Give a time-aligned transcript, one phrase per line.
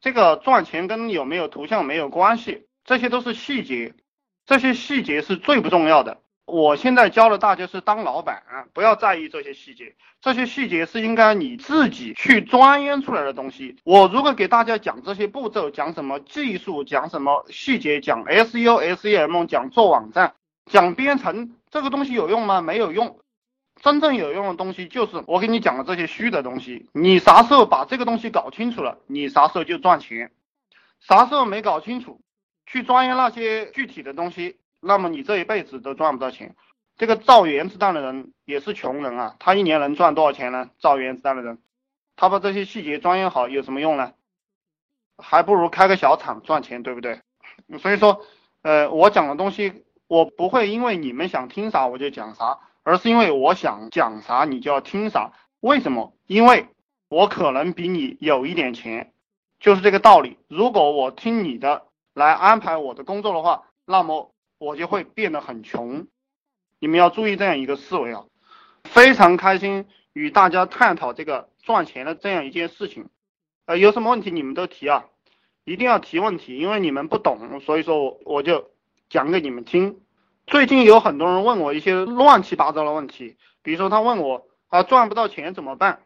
[0.00, 3.94] 这个赚钱跟有没有图像没有关系，这些都是细节，
[4.46, 6.18] 这些细节是最不重要的。
[6.46, 8.42] 我现在教的大家是当老板，
[8.72, 13.76] 不要在意这些细节，这些细节是应该你自己去钻研出来的东西。
[13.84, 20.34] 我如果给大家讲这些步骤，讲什么技术，讲什么细节，讲 SEO、SEM，讲做网站，
[20.66, 22.60] 讲编程，这个东西有用吗？
[22.60, 23.20] 没有用。
[23.80, 26.88] 真正有用的东西就是我给你讲的这些虚的东西。
[26.92, 30.30] 你啥时候把这个东西搞清楚了，你啥时候就赚钱。
[31.00, 32.20] 啥时候没搞清楚，
[32.66, 34.58] 去钻研那些具体的东西。
[34.80, 36.54] 那么你这一辈子都赚不到钱。
[36.96, 40.68] 这个造原子弹的人也是穷人啊，他一年能赚多少钱呢？
[40.78, 41.58] 造原子弹的人，
[42.16, 44.12] 他把这些细节钻研好有什么用呢？
[45.16, 47.20] 还不如开个小厂赚钱，对不对？
[47.78, 48.26] 所以说，
[48.60, 55.32] 呃，我讲的东西，我不会因为你们想听啥我就讲啥，而是因为我想讲啥你就要听啥。
[55.60, 56.14] 为什么？
[56.26, 56.66] 因为
[57.08, 59.12] 我可能比你有一点钱，
[59.58, 60.38] 就是这个道理。
[60.48, 64.32] 如果我听你的来安排我的工作的话，那么。
[64.62, 66.06] 我就会变得很穷，
[66.80, 68.26] 你们要注意这样一个思维啊！
[68.84, 73.08] 非常开心与大家探讨这个赚钱的这样一件事情，
[73.64, 75.06] 呃，有什么问题你们都提啊，
[75.64, 78.70] 一定要提问题，因为你们不懂，所以说我我就
[79.08, 80.02] 讲给你们听。
[80.50, 86.00] 最近有很多人问我一些乱七八糟的问题，比如说他问我啊赚不到钱怎么办？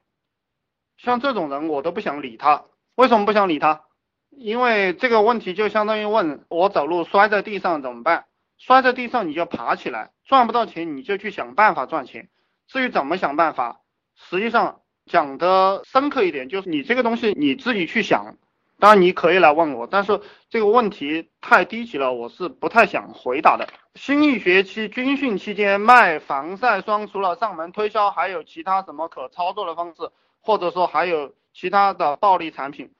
[0.98, 3.84] 像这种人我都不想理他，为什么不想理他？
[4.28, 8.26] 因为这个问题就相当于问我走路摔在地上怎么办？
[8.58, 12.28] 摔在地上你就爬起来，赚不到钱你就去想办法赚钱。
[12.68, 13.80] 至于怎么想办法，
[14.14, 18.36] 实际上讲的深刻一点，就是你这个东西你自己去想。
[18.78, 23.68] 当然你可以来问我，但是这个问题太低级了，我是不太想回答的。
[23.94, 32.90] 新一学期军训期间卖防晒霜，除了上门推销，还有其他什么可操作的方式，或者说还有其他的暴利产品？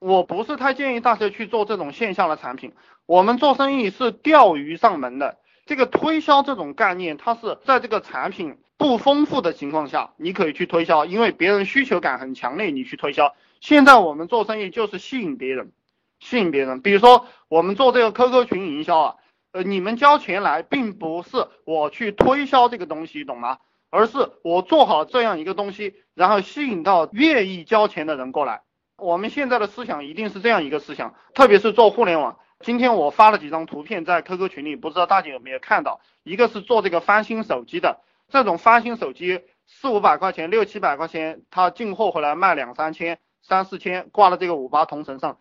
[0.00, 2.72] 我不是太建议大家去做这种线下的产品。
[3.04, 13.34] 我们做生意是钓鱼上门的，这个推销这种概念，它是在这个产品不丰富的情况下，你可以去推销，因为别人需求感很强烈，你去推销。
[13.60, 15.72] 现在我们做生意就是吸引别人，
[16.20, 16.80] 吸引别人。
[16.80, 19.16] 比如说我们做这个 QQ 群营销啊，
[19.52, 23.58] 呃，你们交钱来，并不是我去推销这个东西，懂吗？
[23.90, 28.62] 而是我做好这样一个东西，然后吸引到愿意交钱的人过来。
[28.96, 32.38] 我们现在的思想一定是这样一个思想，特别是做互联网。
[32.60, 36.00] 今天我发了几张图片在 QQ 群里，不知道大家有没有看到？
[36.24, 43.18] 一个是做这个翻新手机的，这种翻新手机四五百块钱、六七百块钱，他进货回来卖两三千、
[43.48, 45.38] 三四千，挂了这个五八同城上，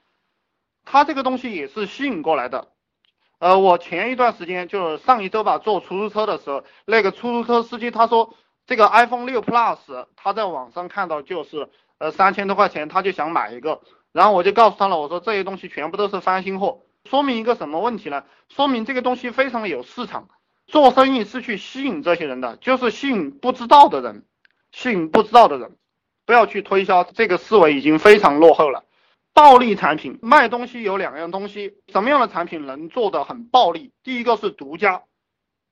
[0.86, 2.70] 他这个东西也是吸引过来的。
[3.38, 8.34] 呃，我前一段时间就是上一周吧，坐出租车的时候，那个出租车司机他说
[8.66, 11.70] 这个 iPhone 六 Plus 他在网上看到就是。
[12.00, 13.82] 呃，三千多块钱，他就想买一个，
[14.12, 18.24] 然后我就告诉他了，我说这些东西全部都是翻新货，说明一个什么问题呢？
[18.50, 20.30] 说明这个东西非常有市场。
[20.68, 24.28] 做生意是去吸引这些人的，就是吸引不知道的人，
[24.72, 25.76] 吸引不知道的人，
[26.28, 28.84] 不要去推销，这个思维已经非常落后了。
[29.34, 33.94] 暴利产品卖东西有两样东西，什么样的产品能做的很暴利？
[34.04, 35.04] 第一个是独家，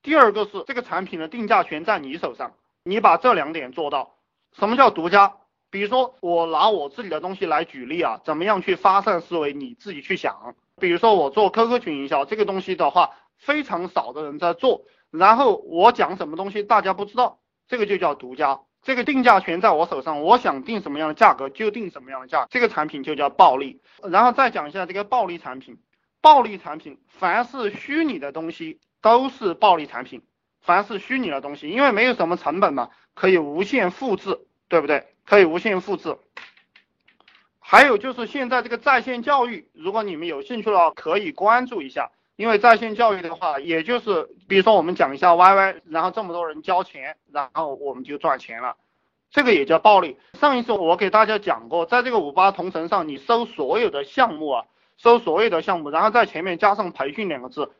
[0.02, 2.54] 第二个是这个产品的定价权在你手上，
[2.86, 4.16] 你把这两点做到。
[4.58, 5.34] 什么叫独家？
[5.70, 9.52] 比如说，我拿我自己的东西来举例啊，怎么样去发散思维？
[9.52, 10.56] 你自己去想。
[10.80, 18.62] 比如说，我做 QQ 群营销这个东西的话，非常少的人在做，然后我讲什么东西大家不知道，这个就叫独家。
[18.86, 23.82] 这个定价权在我手上，我想定什么样的价格就定什么样的价，这个产品就叫暴利。
[24.04, 25.80] 然后再讲一下这个暴利产品，
[26.22, 30.22] 暴利产品，凡是虚拟的东西都是暴利产品，
[30.62, 35.08] 凡是虚拟的东西，因为没有什么成本嘛，可以无限复制，对不对？
[35.26, 36.16] 可以无限复制，
[37.58, 42.12] 还有就是现在这个在线教育，如果你们有兴趣的话，可以关注一下。
[42.36, 48.76] 因为在线教育的话，也就是比如说我们讲一下 YY，然后这么多人交钱，然后我们就赚钱了，
[49.32, 50.18] 这个也叫暴利。
[50.34, 54.66] 上一次我给大家讲过，在这个五八同城上，你搜所有的项目啊，
[54.98, 57.72] 搜所有的项目，然后在前面加上培训两个字，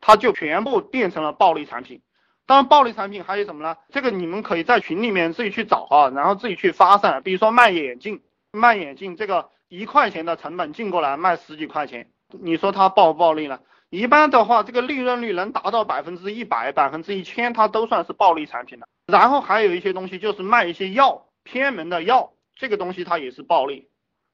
[0.00, 2.00] 它就全部变成了暴利产品。
[2.46, 3.76] 当然，暴利产品还有什么呢？
[3.90, 7.22] 这个你们可以在群里面自己去找啊，然后自己去发散。
[7.22, 8.20] 比如说卖眼镜，
[8.50, 13.60] 卖眼镜这个一块钱的成本进过来卖十几块钱，你说它暴不暴利呢？
[13.94, 18.88] 一般的话，这个利润率能达到百分之一百、百分之一千，它都算是暴利产品了。
[19.06, 23.86] 然后还有一些东西就是卖一些药，偏门的药，这个东西它也是暴利，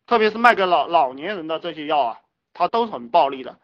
[0.07, 2.17] 特别是卖给老老年人的这些药啊，
[2.55, 3.59] 它都是很暴利的。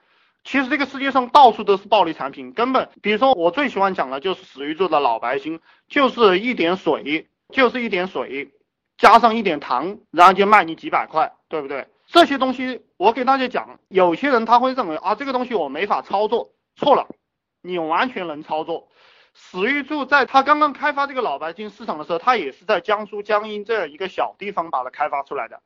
[0.44, 8.50] 其实这个世界上到处都是暴利产品，根本比如说我最喜欢讲的就是史玉柱的老白星，就是一点水，就是一点水，
[8.98, 11.87] 加上一点糖，然后就卖你几百块，对不对？
[12.06, 17.08] 这些东西我给大家讲，有些人他会认为啊，这个东西我没法操作，错了，
[17.62, 18.88] 你完全能操作。
[19.35, 25.61] 史玉柱在他刚刚开发这个老白金市场的时候，他也是在江苏江阴这样一个小地方把它开发出来的。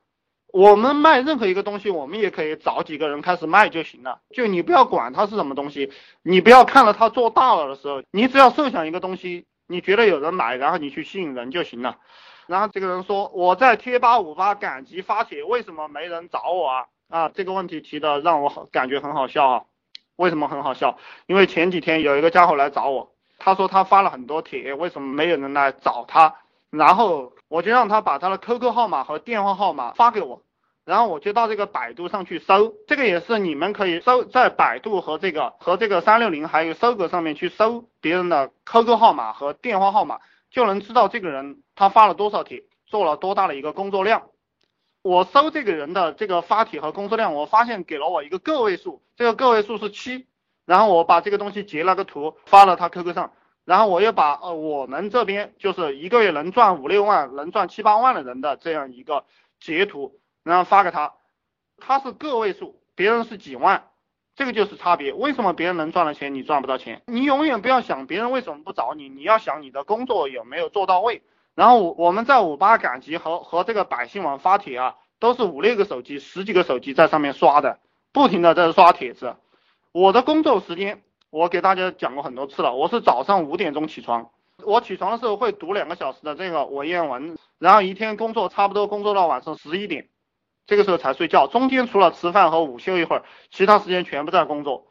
[0.47, 4.19] 我们卖任何一个东西，我们也可以找几个人开始卖就行了。
[4.35, 5.93] 就你不要管它是什么东西，
[6.23, 11.99] 你不要看了它做大了的时候，你只要设想一个东西，你觉得有人买，然后你去吸引人就行了。
[12.51, 16.85] 然后这个人说我在贴吧五八赶集发帖，为什么没人找我啊？
[17.07, 19.63] 啊，这个问题提的让我好感觉很好笑啊。
[20.17, 20.97] 为什么很好笑？
[21.27, 26.35] 因为前几天有一个家伙来找我，他说他发了很多帖，为什么没有人来找他？
[26.69, 30.41] 然后我就让他把他的 QQ 号码和电话号码发给我，
[30.83, 40.19] 然后我就到这个百度上去搜，这个也是你们可以搜在百度和这个和这个三六零还有搜狗上面去搜别人的 QQ 号码和电话号码，
[40.51, 44.29] 就能知道这个人他发了多少帖，做了多大的一个工作量。
[45.01, 50.27] 我搜这个人的这个发帖和工作量，我发现给了我一个个位数，这个个位数是七，
[50.65, 53.33] 然后我把这个东西截了个图发了他 QQ 上。
[53.63, 59.25] 然后我又把呃我们这边就是一个月能赚五六万、能赚七八万的人的这样一个
[59.59, 61.13] 截图，然后发给他，
[61.77, 63.90] 他是个位数，别人是几万，
[64.35, 65.13] 这个就是差别。
[65.13, 67.01] 为什么别人能赚了钱，你赚不到钱？
[67.07, 71.21] 你永远不要想别人为什么不找你，你要想你的工作有没有做到位。
[71.55, 77.79] 然后我们在五八赶集和和这个百姓网发帖啊，都是五六个手机、十几个手机在上面刷的，
[78.11, 79.35] 不停的在刷帖子。
[79.91, 81.01] 我的工作时间。
[81.31, 84.31] 我给大家讲过很多次了，我是早上五点钟起床，
[84.65, 90.09] 我起床的时候会读两个小时的这个文言文，然后一天工作差不多工作到晚上十一点，
[90.67, 94.87] 这个时候才睡觉，中间除了吃饭和午休一会儿，其他时间全部在工作，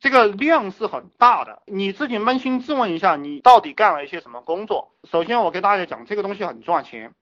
[0.00, 4.94] 这个量是很大的，你自己扪心自问一下，你到底干了一些什么工作？
[5.10, 7.14] 首先我给大家讲，这个东西很赚钱，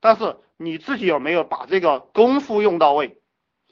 [0.00, 3.18] 但是你自己有没有把这个功夫用到位？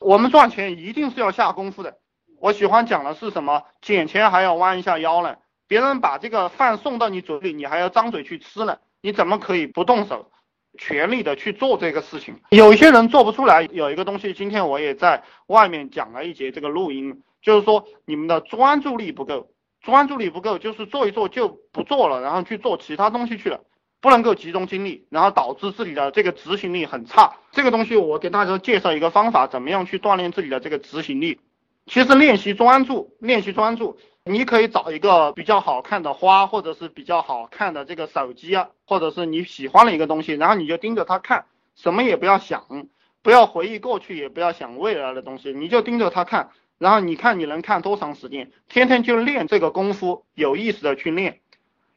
[0.00, 1.98] 我们赚钱一定是要下功夫的。
[2.38, 3.64] 我喜欢讲的是什么？
[3.82, 5.36] 捡钱还要弯一下腰呢。
[5.66, 8.78] 别人把这个饭送到你嘴里，你还要张嘴去吃呢。
[9.02, 10.30] 你怎么可以不动手，
[10.78, 12.36] 全力的去做这个事情？
[12.50, 13.68] 有些人做不出来。
[13.72, 19.50] 有一个东西，今天我也在外面讲了一节这个录音，就是说你们的专注力不够，
[19.82, 23.60] 专注力不够，就是做一做就不做了，然后去做其他东西去了，
[24.00, 27.34] 不能够集中精力，然后导致自己的这个执行力很差。
[27.50, 31.40] 这个东西我给大家介绍一个方法，怎么样去锻炼自己的这个执行力？
[31.86, 33.98] 其实练习专注，练习专注，
[34.30, 42.86] 你可以找一个比较好看的花，或者是比较好看的这个手机啊，或者是你喜欢的一个东西，然后你就盯着它看，什么也不要想，
[43.22, 51.40] 不要回忆过去，也不要想未来的东西，你就盯着它看，然后你看你能看多长时间，天天就练这个功夫，有意识的去练，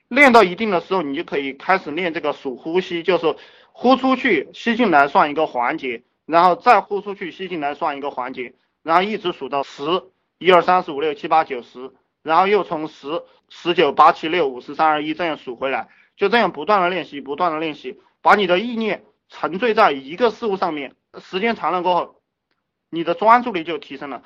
[0.07, 3.35] 练到一定的时候，你就可以开始练这个数呼吸，就是
[3.71, 8.53] 呼出去吸进来算一个环节，然后再呼出去吸进来算一个环节。
[8.83, 9.83] 然后一直数到十，
[10.39, 11.89] 一二三四五六七八九十，
[12.23, 22.21] 然后又从十十九八七六五四三二一这样数回来，就这样不断的练习，不断的练习，把你的意念沉醉在一个事物上面，时间长了过后，
[22.89, 24.23] 你的专注力就提升了。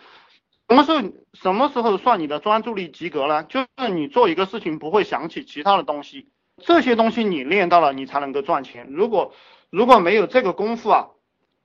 [0.70, 1.02] 什么时候
[1.34, 3.44] 什么时候算你的专注力及格了？
[3.44, 8.88] 就是你做一个事情不会想起其他的东西，这些东西你练到了，你才能够赚钱。
[8.92, 9.34] 如果
[9.70, 11.08] 如果没有这个功夫啊，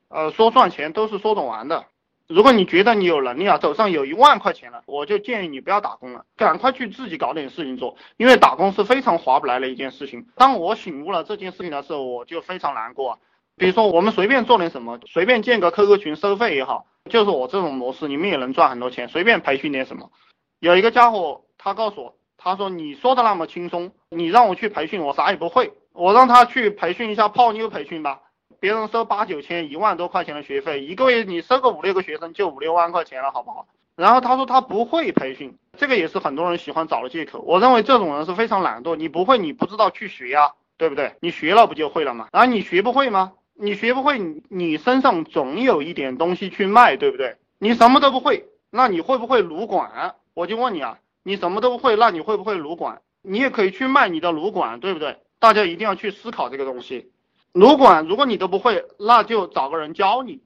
[0.08, 1.86] 呃，说赚钱都是说得完的。
[2.32, 10.26] 如果你觉得你有能力啊，手上有一万块钱了，我就建议你不要打工了，赶快去自己搞点事情做，因为打工是非常划不来的一件事情。
[10.36, 13.18] 当我醒悟了这件事情的时候，我就非常难过。
[13.56, 19.08] 比如说，我们随便做点什么，随便建个 QQ 群收费也好，就是我这种模式，你们也能赚很多钱。
[19.08, 20.10] 随便培训点什么，
[20.58, 28.20] 有一个家伙他告诉我，他说你说的那么轻松，你让我去培训，我啥也不会，我让他去培训一下泡妞培训吧。
[28.62, 33.66] 别人收八九千、一万多块钱的学费，一个月你收个五六个学生就五六万块钱了，好不好？
[33.96, 37.40] 然后他说他不会培训，这个也是很多人喜欢找的借口。
[37.40, 41.16] 我认为这种人是非常懒惰，你不会你不知道去学呀，对不对？
[41.18, 42.28] 你学了不就会了吗？
[42.30, 43.32] 然后你学不会吗？
[43.54, 47.38] 你学不会，你身上总有一点东西去卖，对不对？
[47.58, 50.14] 你什么都不会，那你会不会撸管？
[50.34, 53.00] 我就问你啊，你什么都不会，那你会不会撸管？
[53.22, 55.16] 你也可以去卖你的撸管，对不对？
[55.40, 57.10] 大家一定要去思考这个东西。
[57.52, 60.42] 如果如果你都不会，那就找个人教你。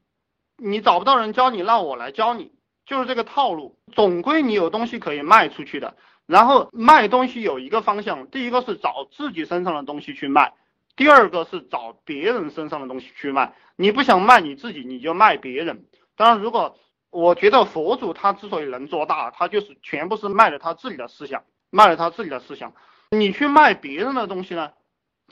[0.59, 2.51] 你找不到人教你，让我来教你，
[2.87, 3.79] 就是这个套路。
[3.93, 5.97] 总归你有东西可以卖出去的。
[6.27, 10.55] 然后卖东西有一个方向，第一个是找自己身上的东西去卖，
[10.97, 13.55] 第二个是找别人身上的东西去卖。
[13.77, 15.85] 你不想卖你自己，你就卖别人。
[16.17, 16.77] 当然，如果
[17.11, 22.73] 我觉得佛祖他之所以能做大，他就是全部是卖了他自己的思想，卖了他自己的思想。
[23.11, 24.73] 你去卖别人的东西呢？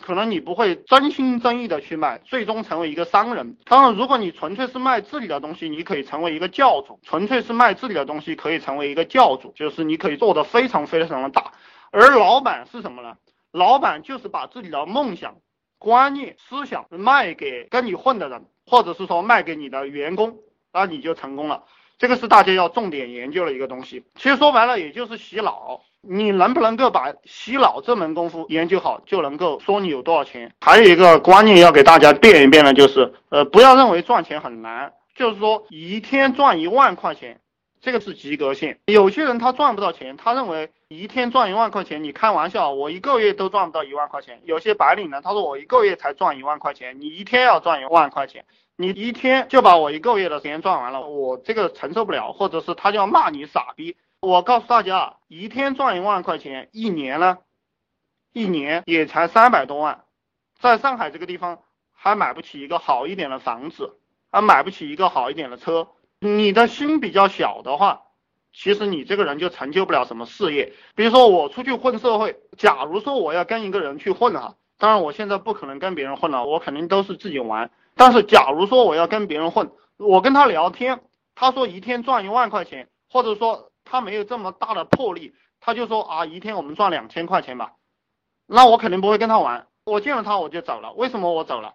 [0.00, 3.56] 可能你不会真心真意的去卖，最终成为一个商人。
[3.64, 11.52] 当然，如果你纯粹是卖自己的东西，你可以成为一个教主；纯粹是卖自己的东西，可以成为一个教主，就是你可以做的非常非常的大。
[11.90, 13.16] 而老板是什么呢？
[13.52, 15.36] 老板就是把自己的梦想、
[15.78, 20.38] 观念、思想卖给跟你混的人，或者是说卖给你的员工，
[20.72, 21.62] 那你就成功了。
[21.98, 24.04] 这个是大家要重点研究的一个东西。
[24.16, 25.80] 其实说白了，也就是洗脑。
[26.06, 30.52] 你能不能够把洗脑这门功夫研究好，就能够说你有多少钱。
[30.60, 37.40] 还有一个观念要给大家变一变的，就是呃，不要认为赚钱很难，就是说一天赚一万块钱，
[37.84, 38.78] 这个是及格线。
[38.86, 44.40] 有些人他赚不到钱，他认为一天赚一万块钱，你开玩笑，我一个月都赚不到一万块钱。
[44.44, 48.46] 有些白领呢，他说我一个月才赚一万块钱，你一天要赚一万块钱。
[48.76, 53.98] 你一天就把我一个月的钱赚完了，我这个承受不了，或者是他就要骂你傻逼。
[54.20, 57.36] 我告诉大家，一天赚一万块钱，一年呢，
[58.32, 60.04] 一年也才三百多万，
[60.58, 61.60] 在上海这个地方
[61.92, 63.98] 还买不起一个好一点的房子，
[64.32, 65.88] 还买不起一个好一点的车。
[66.24, 68.04] 你的心比较小的话，
[68.50, 70.72] 其实你这个人就成就不了什么事业。
[70.94, 77.70] 比如说我出去混社会，假如说我要跟一个人去混哈，当然我现在不可能跟别人混了，我肯定都是自己玩。
[77.94, 81.02] 但是，假如说我要跟别人混，我跟他聊天，
[81.34, 87.72] 他说一天赚一万块钱，或者说他没有这么大的魄力，他就说啊，一天我们赚两千块钱吧，
[88.46, 89.66] 那我肯定不会跟他玩。
[89.84, 90.94] 我见了他我就走了。
[90.94, 91.74] 为什么我走了？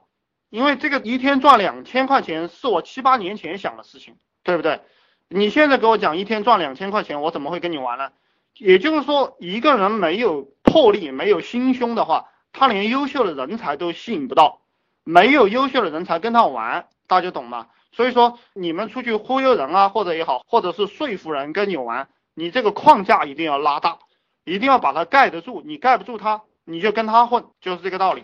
[0.49, 4.81] 因为这个一天赚两千块钱是我七八年前想的事情，对不对？
[5.27, 8.11] 你现在给我讲一天赚两千块钱，我怎么会跟你玩呢？
[8.55, 14.61] 也就是说，一个人没有魄力、没有心胸的话，他连优秀的人才都吸引不到。
[15.03, 17.67] 没有优秀的人才跟他玩，大家懂吗？
[17.91, 23.99] 所以说你们出去忽悠人啊，或者也好，或者是说服人跟你玩，你这个框架一定要拉大，
[24.45, 25.61] 一定要把它盖得住。
[25.65, 28.23] 你盖不住他，你就跟他混，就是这个道理。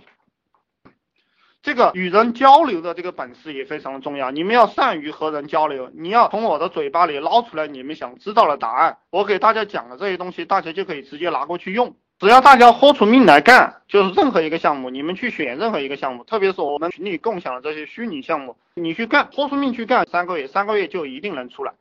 [1.65, 8.95] 这个与人交流的这个本事也非常的重要，你们要善于和人交流，你要从我的嘴巴里捞出来你们想知道的答案。
[9.09, 11.95] 我给大家讲的这些东西，大家就可以直接拿过去用。
[12.19, 21.73] 只要大家豁出命来干，就是任何一个项目，你们去选任何一个项目，特别是我们群里共享的这些虚拟项目，你去干，豁出命去干，三个月，三个月就一定能出来，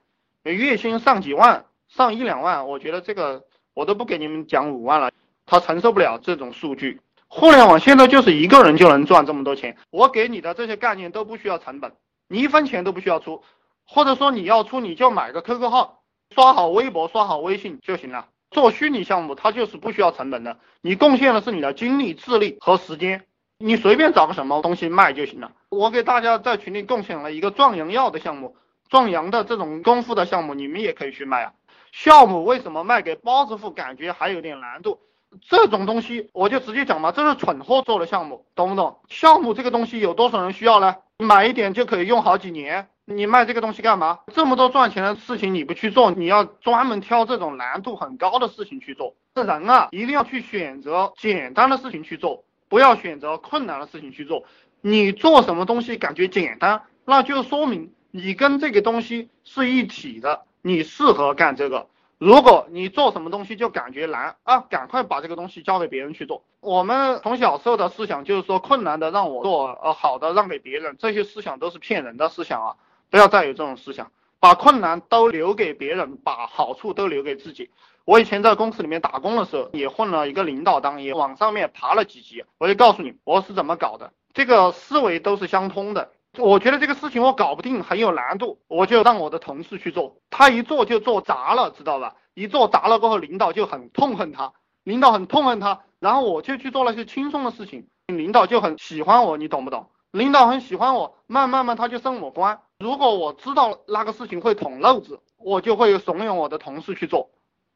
[0.45, 5.11] 月薪上几万，上一两万，我觉得这个我都不给你们讲五万了，
[5.45, 7.03] 他承受不了这种数据。
[7.37, 11.93] 互联网现在就是一个人就能赚这么多钱，我给你的这些概念都不需要成本，
[12.29, 13.43] 你一分钱都不需要出，
[13.85, 18.29] 或者说你要出，你就买个 QQ 号，刷好微博，刷好微信就行了。
[18.53, 23.25] 做虚拟项目，它就是不需要成本的，你贡献的是你的精力、智力和时间，
[23.59, 25.51] 你随便找个什么东西卖就行了。
[25.71, 28.57] 我给大家在群里共享了一个壮阳药的项目，
[28.89, 31.53] 壮阳的这种功夫的项目，你们也可以去卖啊。
[31.91, 35.01] 项目为什么卖给包师傅感觉还有点难度？
[35.41, 38.99] 这种东西我就直接讲嘛，这是蠢货做的项目，懂不懂？
[39.09, 40.97] 项目这个东西有多少人需要呢？
[41.19, 42.89] 买一点就可以用好几年。
[43.07, 44.21] 你卖这个东西干嘛？
[44.33, 49.15] 这么多赚钱的事情你不去做，你要专门挑这种难度很高的事情去做。
[49.35, 54.45] 这人啊，一定要去选择简单的事情去做，不要选择困难的事情去做。
[54.81, 61.89] 你做什么东西感觉简单，那就说明你跟这个东西是一体的，你适合干这个。
[62.19, 66.43] 如果你做什么东西就感觉难啊，赶快把这个东西交给别人去做。
[66.61, 72.77] 我们从小受的思想就是说，困难的让我做，呃，好的让给别人，这些思想都是骗人的思想啊。
[73.11, 77.71] 不要再有这种思想，把困难都留给别人，把好处都留给自己。
[78.05, 82.45] 我以前在公司里面打工的时候，也混了一个领导当，也往上面爬了几级。
[82.59, 86.11] 我就告诉你，我是怎么搞的，这个思维都是相通的。
[86.39, 92.17] 我觉得这个事情我搞不定，很有难度，我就让我的同事去做，他一做就做砸了，知道吧？
[92.35, 99.89] 一做砸了过后，领导就很痛恨他，领导很痛恨他，然后我就去做那些轻松的事情，领导就很喜欢我，你懂不懂？
[100.11, 102.61] 领导很喜欢我，慢慢慢他就升我官。
[102.79, 107.31] 如果我知道那个事情会捅漏子，我就会怂恿我的同事去做。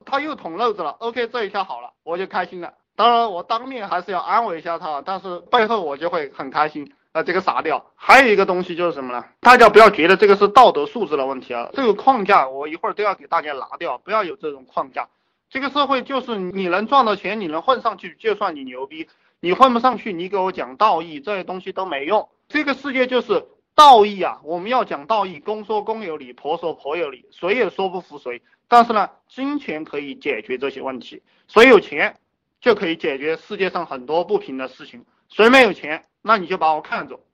[0.05, 2.75] 他又捅漏子了，OK，这一下好了，我就开心了。
[2.97, 6.93] 当然，我当面还是要安慰一下他，但是背后我就会很开心。
[7.19, 7.85] 啊，这个傻掉。
[7.95, 9.25] 还有一个东西就是什么呢？
[9.41, 15.09] 大家不要觉得这个是道德素质的问题啊，这个框架我一会儿都要给大家拿掉，不要有这种框架。
[15.51, 19.09] 这个社会就是你能赚到钱，你能混上去，就算你牛逼。
[19.41, 22.29] 你混不上去，你给我讲道义这些东西都没用。
[22.49, 23.47] 这个世界就是
[23.77, 28.43] 道义啊，我们要讲道义，公说公有理，婆说婆有理，谁也说不服谁。
[28.67, 32.17] 但是呢，金钱可以解决这些问题，谁有钱
[32.61, 35.05] 就可以解决世界上很多不平的事情。
[35.29, 37.28] 谁没有钱，那你就把我看走。